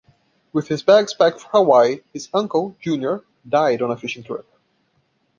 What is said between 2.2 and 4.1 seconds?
uncle, Junior, died on a